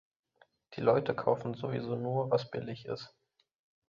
Die 0.77 0.81
Leute 0.81 1.13
kaufen 1.15 1.53
sowieso 1.53 1.95
nur, 1.95 2.31
was 2.31 2.49
billig 2.49 2.85
ist. 2.85 3.13